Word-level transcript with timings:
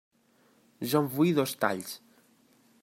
Jo 0.93 1.03
en 1.03 1.11
vull 1.19 1.37
dos 1.41 1.55
talls. 1.65 1.95